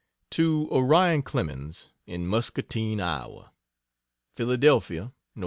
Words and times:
To 0.31 0.67
Orion 0.71 1.21
Clemens, 1.21 1.91
in 2.07 2.25
Muscatine, 2.25 2.99
Iowa: 2.99 3.51
PHILADELPHIA, 4.33 5.13
Nov. 5.35 5.39